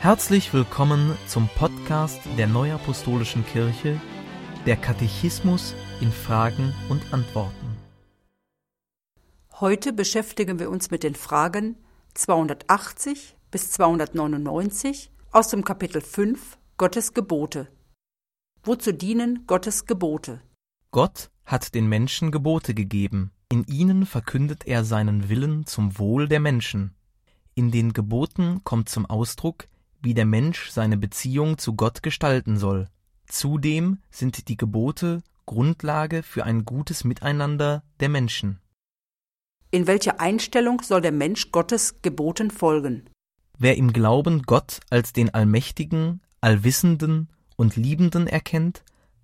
[0.00, 4.00] Herzlich willkommen zum Podcast der Neuapostolischen Kirche,
[4.64, 7.76] der Katechismus in Fragen und Antworten.
[9.60, 11.76] Heute beschäftigen wir uns mit den Fragen
[12.14, 17.68] 280 bis 299 aus dem Kapitel 5 Gottes Gebote.
[18.62, 20.40] Wozu dienen Gottes Gebote?
[20.92, 23.32] Gott hat den Menschen Gebote gegeben.
[23.52, 26.94] In ihnen verkündet er seinen Willen zum Wohl der Menschen.
[27.54, 29.68] In den Geboten kommt zum Ausdruck,
[30.02, 32.88] wie der Mensch seine Beziehung zu Gott gestalten soll.
[33.26, 38.60] Zudem sind die Gebote Grundlage für ein gutes Miteinander der Menschen.
[39.72, 43.08] In welcher Einstellung soll der Mensch Gottes Geboten folgen?
[43.58, 48.82] Wer im Glauben Gott als den Allmächtigen, Allwissenden und Liebenden erkennt,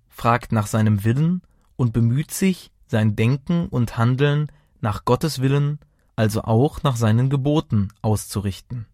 [0.09, 1.41] fragt nach seinem Willen
[1.75, 5.79] und bemüht sich, sein Denken und Handeln nach Gottes Willen,
[6.15, 8.85] also auch nach seinen Geboten auszurichten.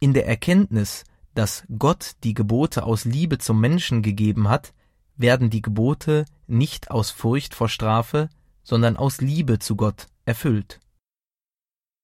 [0.00, 1.04] In der Erkenntnis,
[1.34, 4.72] dass Gott die Gebote aus Liebe zum Menschen gegeben hat,
[5.16, 8.28] werden die Gebote nicht aus Furcht vor Strafe,
[8.62, 10.78] sondern aus Liebe zu Gott erfüllt.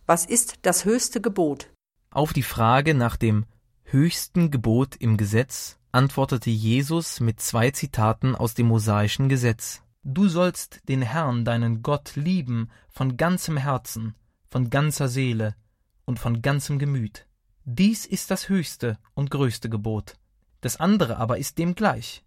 [0.06, 1.70] Was ist das höchste Gebot?
[2.11, 3.47] Auf die Frage nach dem
[3.84, 9.83] höchsten Gebot im Gesetz antwortete Jesus mit zwei Zitaten aus dem mosaischen Gesetz.
[10.03, 14.15] Du sollst den Herrn, deinen Gott, lieben von ganzem Herzen,
[14.50, 15.55] von ganzer Seele
[16.05, 17.27] und von ganzem Gemüt.
[17.67, 20.17] Dies ist das höchste und größte Gebot.
[20.61, 22.23] Das andere aber ist dem gleich.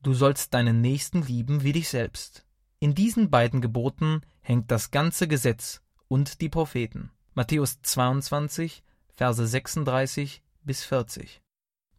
[0.00, 2.46] Du sollst deinen Nächsten lieben wie dich selbst.
[2.78, 7.10] In diesen beiden Geboten hängt das ganze Gesetz und die Propheten.
[7.34, 11.42] Matthäus 22, Verse 36 bis 40.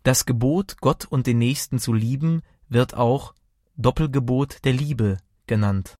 [0.03, 3.33] Das Gebot, Gott und den Nächsten zu lieben, wird auch
[3.75, 5.95] Doppelgebot der Liebe genannt.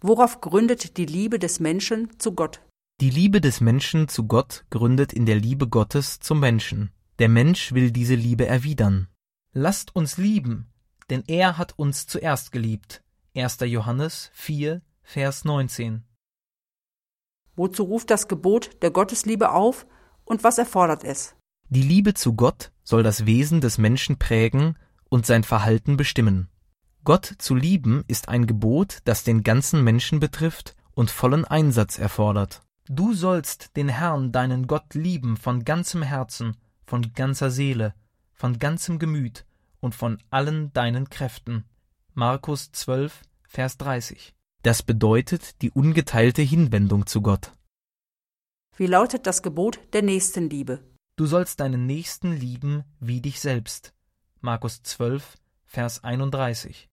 [0.00, 2.60] Worauf gründet die Liebe des Menschen zu Gott?
[3.00, 6.92] Die Liebe des Menschen zu Gott gründet in der Liebe Gottes zum Menschen.
[7.18, 9.08] Der Mensch will diese Liebe erwidern.
[9.52, 10.72] Lasst uns lieben,
[11.10, 13.02] denn er hat uns zuerst geliebt.
[13.34, 13.58] 1.
[13.60, 16.04] Johannes 4, Vers 19.
[17.54, 19.86] Wozu ruft das Gebot der Gottesliebe auf
[20.24, 21.34] und was erfordert es?
[21.68, 24.78] Die Liebe zu Gott soll das Wesen des Menschen prägen
[25.08, 26.48] und sein Verhalten bestimmen.
[27.04, 32.62] Gott zu lieben ist ein Gebot, das den ganzen Menschen betrifft und vollen Einsatz erfordert.
[32.88, 37.94] Du sollst den Herrn, deinen Gott, lieben von ganzem Herzen, von ganzer Seele,
[38.32, 39.46] von ganzem Gemüt
[39.80, 41.64] und von allen deinen Kräften.
[42.14, 44.34] Markus 12, Vers 30.
[44.62, 47.54] Das bedeutet die ungeteilte Hinwendung zu Gott.
[48.76, 50.80] Wie lautet das Gebot der Nächstenliebe?
[51.16, 53.94] Du sollst deinen Nächsten lieben wie dich selbst.
[54.40, 56.88] Markus 12, Vers 31.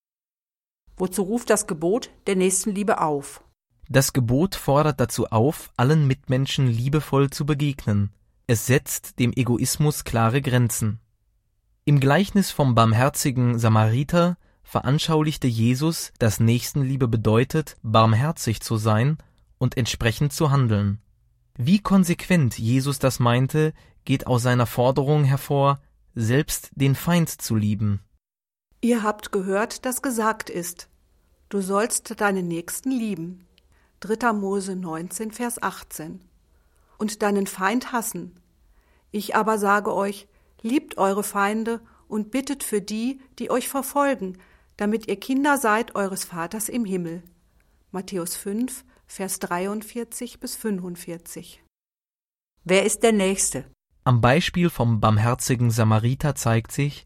[0.97, 3.43] Wozu ruft das Gebot der Nächstenliebe auf?
[3.91, 8.11] Das Gebot fordert dazu auf, allen Mitmenschen liebevoll zu begegnen.
[8.45, 10.99] Es setzt dem Egoismus klare Grenzen.
[11.85, 19.17] Im Gleichnis vom barmherzigen Samariter veranschaulichte Jesus, dass Nächstenliebe bedeutet, barmherzig zu sein
[19.57, 21.01] und entsprechend zu handeln.
[21.57, 23.73] Wie konsequent Jesus das meinte,
[24.05, 25.81] geht aus seiner Forderung hervor,
[26.13, 28.01] selbst den Feind zu lieben.
[28.81, 30.89] Ihr habt gehört, dass gesagt ist,
[31.49, 33.47] du sollst deinen Nächsten lieben.
[34.01, 34.33] 3.
[34.33, 36.21] Mose 19, Vers 18.
[36.97, 38.39] Und deinen Feind hassen.
[39.11, 40.27] Ich aber sage euch,
[40.61, 44.37] liebt eure Feinde und bittet für die, die euch verfolgen,
[44.77, 47.23] damit ihr Kinder seid eures Vaters im Himmel.
[47.91, 51.63] Matthäus 5, Vers 43 bis 45.
[52.63, 53.65] Wer ist der Nächste?
[54.05, 57.05] Am Beispiel vom barmherzigen Samariter zeigt sich,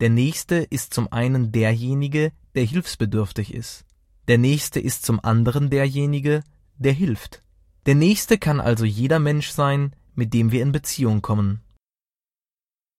[0.00, 3.84] der Nächste ist zum einen derjenige, der hilfsbedürftig ist.
[4.28, 6.42] Der Nächste ist zum anderen derjenige,
[6.76, 7.42] der hilft.
[7.86, 11.60] Der Nächste kann also jeder Mensch sein, mit dem wir in Beziehung kommen.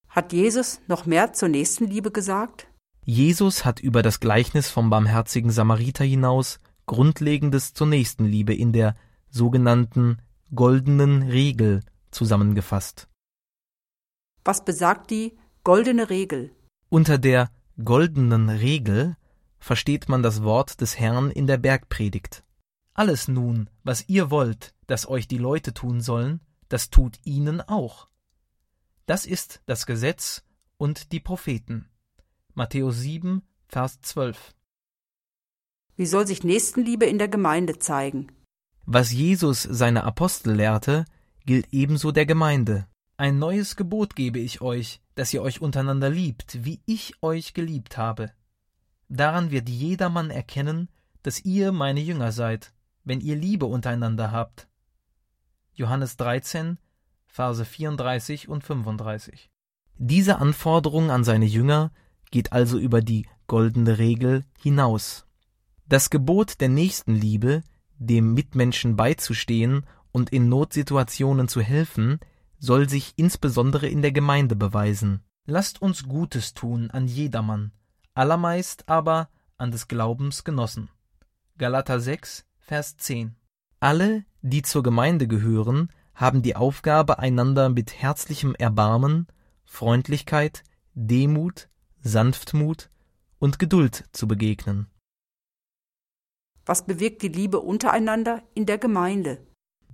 [0.08, 2.68] Hat Jesus noch mehr zur Nächstenliebe gesagt?
[3.04, 8.96] Jesus hat über das Gleichnis vom barmherzigen Samariter hinaus Grundlegendes zur Nächstenliebe in der
[9.28, 10.18] sogenannten
[10.54, 11.82] goldenen Regel
[12.12, 13.08] zusammengefasst.
[14.44, 16.52] Was besagt die goldene Regel?
[16.88, 17.50] Unter der
[17.84, 19.16] goldenen Regel
[19.58, 22.44] versteht man das Wort des Herrn in der Bergpredigt.
[22.94, 28.08] Alles nun, was ihr wollt, dass euch die Leute tun sollen, das tut ihnen auch.
[29.06, 30.42] Das ist das Gesetz
[30.78, 31.88] und die Propheten.
[32.54, 34.54] Matthäus 7, Vers 12.
[35.96, 38.32] Wie soll sich Nächstenliebe in der Gemeinde zeigen?
[38.84, 41.04] Was Jesus seine Apostel lehrte,
[41.44, 42.86] gilt ebenso der Gemeinde.
[43.16, 47.96] Ein neues Gebot gebe ich euch, dass ihr euch untereinander liebt, wie ich euch geliebt
[47.96, 48.32] habe.
[49.08, 50.88] Daran wird jedermann erkennen,
[51.22, 52.72] dass ihr meine Jünger seid,
[53.04, 54.68] wenn ihr Liebe untereinander habt.
[55.74, 56.78] Johannes 13,
[57.26, 59.50] Verse 34 und 35.
[59.98, 61.92] Diese Anforderung an seine Jünger
[62.30, 65.26] geht also über die goldene Regel hinaus.
[65.88, 67.62] Das Gebot der Nächstenliebe,
[67.98, 72.18] dem Mitmenschen beizustehen und in Notsituationen zu helfen,
[72.58, 75.20] soll sich insbesondere in der Gemeinde beweisen.
[75.44, 77.72] Lasst uns Gutes tun an jedermann,
[78.16, 79.28] allermeist aber
[79.58, 80.88] an des Glaubens Genossen.
[81.58, 83.36] Galater 6, Vers 10.
[83.78, 89.26] Alle, die zur Gemeinde gehören, haben die Aufgabe, einander mit herzlichem Erbarmen,
[89.64, 90.64] Freundlichkeit,
[90.94, 91.68] Demut,
[92.00, 92.90] Sanftmut
[93.38, 94.86] und Geduld zu begegnen.
[96.64, 99.46] Was bewirkt die Liebe untereinander in der Gemeinde?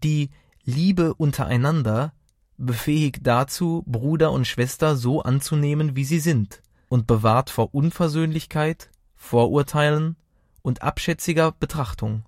[0.02, 0.30] Die
[0.62, 2.14] Liebe untereinander
[2.56, 6.61] befähigt dazu, Bruder und Schwester so anzunehmen, wie sie sind,
[6.92, 10.16] und bewahrt vor Unversöhnlichkeit, Vorurteilen
[10.60, 12.26] und abschätziger Betrachtung.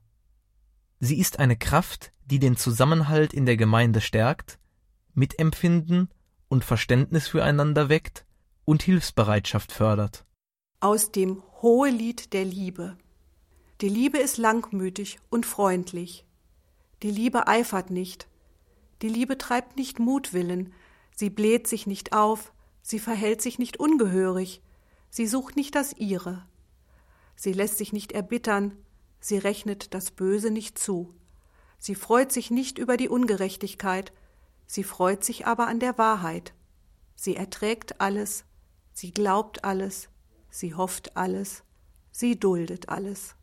[1.00, 4.58] Sie ist eine Kraft, die den Zusammenhalt in der Gemeinde stärkt,
[5.12, 6.08] Mitempfinden
[6.48, 8.24] und Verständnis füreinander weckt
[8.64, 10.24] und Hilfsbereitschaft fördert.
[10.80, 12.96] Aus dem Hohelied der Liebe.
[13.82, 16.24] Die Liebe ist langmütig und freundlich.
[17.02, 18.28] Die Liebe eifert nicht.
[19.02, 20.72] Die Liebe treibt nicht Mutwillen.
[21.14, 22.53] Sie bläht sich nicht auf.
[22.86, 24.62] Sie verhält sich nicht ungehörig.
[25.08, 26.46] Sie sucht nicht das ihre.
[27.34, 28.76] Sie lässt sich nicht erbittern.
[29.20, 31.14] Sie rechnet das Böse nicht zu.
[31.78, 34.12] Sie freut sich nicht über die Ungerechtigkeit.
[34.66, 36.52] Sie freut sich aber an der Wahrheit.
[37.16, 38.44] Sie erträgt alles.
[38.92, 40.10] Sie glaubt alles.
[40.50, 41.64] Sie hofft alles.
[42.10, 43.34] Sie duldet alles.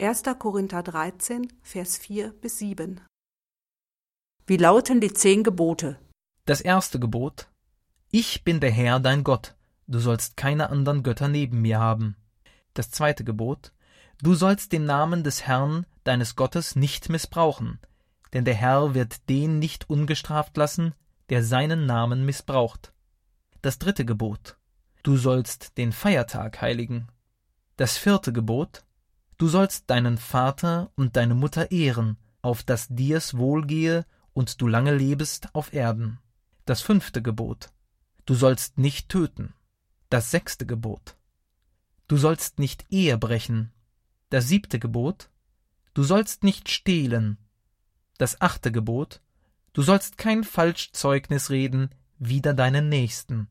[0.00, 0.22] 1.
[0.38, 3.02] Korinther 13, Vers 4 bis 7.
[4.46, 6.00] Wie lauten die zehn Gebote?
[6.46, 7.49] Das erste Gebot
[8.12, 9.54] Ich bin der Herr dein Gott,
[9.86, 12.16] du sollst keine anderen Götter neben mir haben.
[12.74, 13.72] Das zweite Gebot
[14.20, 17.78] Du sollst den Namen des Herrn, deines Gottes, nicht missbrauchen,
[18.32, 20.92] denn der Herr wird den nicht ungestraft lassen,
[21.28, 22.92] der seinen Namen missbraucht.
[23.62, 24.56] Das dritte Gebot
[25.04, 27.06] Du sollst den Feiertag heiligen.
[27.76, 28.82] Das vierte Gebot
[29.38, 34.96] Du sollst deinen Vater und deine Mutter ehren, auf dass dir's wohlgehe und du lange
[34.96, 36.18] lebest auf Erden.
[36.64, 37.70] Das fünfte Gebot.
[38.30, 39.54] Du sollst nicht töten.
[40.08, 41.16] Das sechste Gebot.
[42.06, 43.72] Du sollst nicht Ehe brechen.
[44.28, 45.30] Das siebte Gebot.
[45.94, 47.38] Du sollst nicht stehlen.
[48.18, 49.20] Das achte Gebot.
[49.72, 53.48] Du sollst kein Falschzeugnis reden wider deinen Nächsten.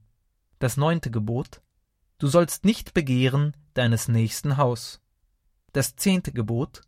[0.60, 1.62] Das neunte Gebot.
[2.18, 5.02] Du sollst nicht begehren deines nächsten Haus.
[5.74, 6.84] Das zehnte Gebot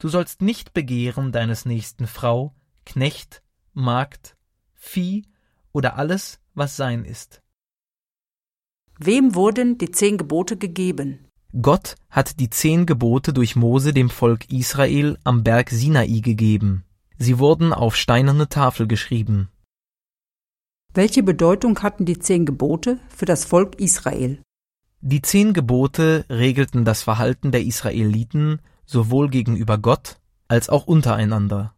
[0.00, 3.44] Du sollst nicht begehren deines nächsten Frau, Knecht,
[3.74, 4.36] Magd,
[4.74, 5.24] Vieh
[5.70, 7.42] oder alles, was sein ist.
[8.98, 11.28] Wem wurden die zehn Gebote gegeben?
[11.62, 16.84] Gott hat die zehn Gebote durch Mose dem Volk Israel am Berg Sinai gegeben.
[17.16, 19.48] Sie wurden auf steinerne Tafel geschrieben.
[20.94, 24.42] Welche Bedeutung hatten die zehn Gebote für das Volk Israel?
[25.00, 30.18] Die zehn Gebote regelten das Verhalten der Israeliten sowohl gegenüber Gott
[30.48, 31.74] als auch untereinander.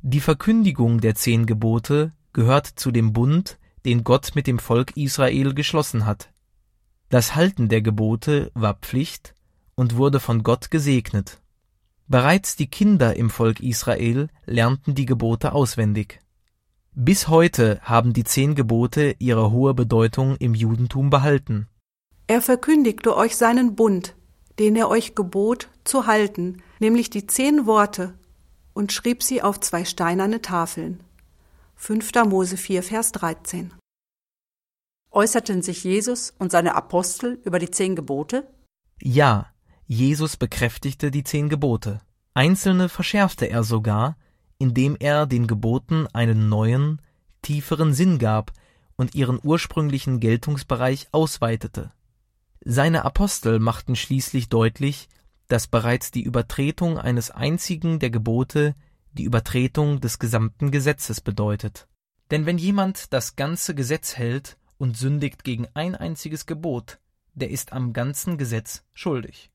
[0.00, 5.54] Die Verkündigung der zehn Gebote gehört zu dem Bund, den Gott mit dem Volk Israel
[5.54, 6.30] geschlossen hat.
[7.10, 9.34] Das Halten der Gebote war Pflicht
[9.74, 11.40] und wurde von Gott gesegnet.
[12.06, 16.20] Bereits die Kinder im Volk Israel lernten die Gebote auswendig.
[16.92, 21.66] Bis heute haben die zehn Gebote ihre hohe Bedeutung im Judentum behalten.
[22.26, 24.14] Er verkündigte euch seinen Bund,
[24.58, 28.14] den er euch gebot, zu halten, nämlich die zehn Worte,
[28.74, 31.02] und schrieb sie auf zwei steinerne Tafeln.
[31.76, 32.12] 5.
[32.26, 33.74] Mose 4, Vers 13.
[35.10, 38.48] Äußerten sich Jesus und seine Apostel über die zehn Gebote?
[39.00, 39.52] Ja,
[39.86, 42.00] Jesus bekräftigte die zehn Gebote.
[42.32, 44.16] Einzelne verschärfte er sogar,
[44.58, 47.02] indem er den Geboten einen neuen,
[47.42, 48.52] tieferen Sinn gab
[48.96, 51.92] und ihren ursprünglichen Geltungsbereich ausweitete.
[52.64, 55.08] Seine Apostel machten schließlich deutlich,
[55.48, 58.74] dass bereits die Übertretung eines einzigen der Gebote
[59.14, 61.88] die Übertretung des gesamten Gesetzes bedeutet.
[62.30, 66.98] Denn wenn jemand das ganze Gesetz hält und sündigt gegen ein einziges Gebot,
[67.34, 69.50] der ist am ganzen Gesetz schuldig.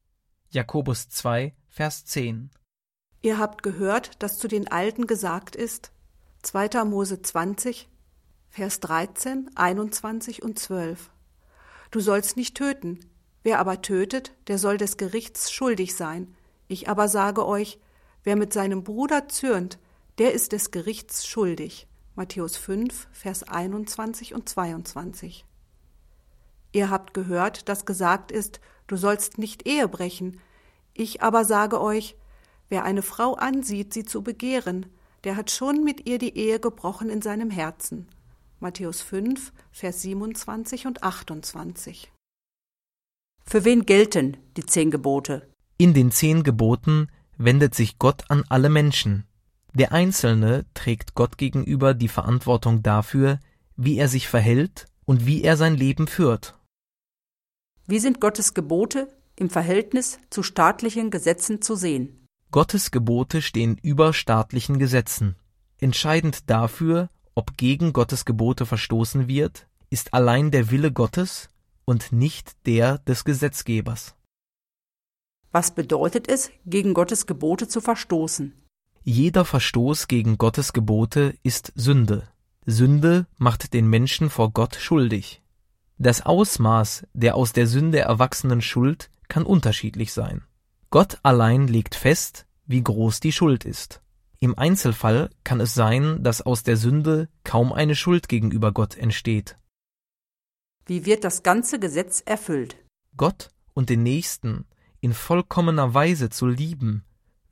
[0.49, 2.49] Jakobus 2, Vers 10.
[3.21, 5.91] Ihr habt gehört, dass zu den Alten gesagt ist,
[6.41, 6.85] 2.
[6.85, 7.89] Mose 20,
[8.49, 11.11] Vers 13, 21 und 12.
[11.91, 12.99] Du sollst nicht töten.
[13.43, 16.35] Wer aber tötet, der soll des Gerichts schuldig sein.
[16.67, 17.79] Ich aber sage euch,
[18.23, 19.79] wer mit seinem Bruder zürnt,
[20.17, 21.87] der ist des Gerichts schuldig.
[22.15, 25.45] Matthäus 5, Vers 21 und 22.
[26.71, 30.39] Ihr habt gehört, dass gesagt ist, du sollst nicht Ehe brechen.
[30.93, 32.15] Ich aber sage euch,
[32.67, 34.85] wer eine Frau ansieht, sie zu begehren,
[35.23, 38.07] der hat schon mit ihr die Ehe gebrochen in seinem Herzen.
[38.59, 42.11] Matthäus 5, Vers 27 und 28.
[43.45, 45.49] Für wen gelten die zehn Gebote?
[45.77, 47.07] In den zehn Geboten
[47.39, 49.25] wendet sich Gott an alle Menschen.
[49.73, 53.39] Der Einzelne trägt Gott gegenüber die Verantwortung dafür,
[53.75, 56.55] wie er sich verhält und wie er sein Leben führt.
[57.87, 62.27] Wie sind Gottes Gebote im Verhältnis zu staatlichen Gesetzen zu sehen?
[62.51, 65.35] Gottes Gebote stehen über staatlichen Gesetzen.
[65.79, 71.49] Entscheidend dafür, ob gegen Gottes Gebote verstoßen wird, ist allein der Wille Gottes
[71.85, 74.15] und nicht der des Gesetzgebers.
[75.51, 78.53] Was bedeutet es, gegen Gottes Gebote zu verstoßen?
[79.03, 82.27] Jeder Verstoß gegen Gottes Gebote ist Sünde.
[82.65, 85.41] Sünde macht den Menschen vor Gott schuldig.
[85.97, 90.43] Das Ausmaß der aus der Sünde erwachsenen Schuld kann unterschiedlich sein.
[90.91, 94.01] Gott allein legt fest, wie groß die Schuld ist.
[94.39, 99.57] Im Einzelfall kann es sein, dass aus der Sünde kaum eine Schuld gegenüber Gott entsteht.
[100.85, 102.77] Wie wird das ganze Gesetz erfüllt?
[103.17, 104.65] Gott und den Nächsten
[105.01, 107.03] in vollkommener Weise zu lieben,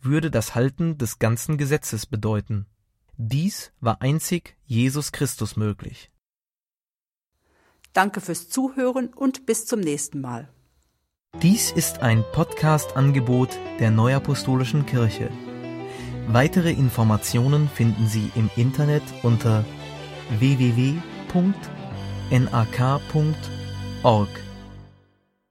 [0.02, 2.66] würde das Halten des ganzen Gesetzes bedeuten.
[3.18, 6.12] Dies war einzig Jesus Christus möglich.
[7.94, 10.50] Danke fürs Zuhören und bis zum nächsten Mal.
[11.42, 15.30] Dies ist ein Podcast-Angebot der Neuapostolischen Kirche.
[16.28, 19.66] Weitere Informationen finden Sie im Internet unter
[20.40, 21.04] www.nak.org.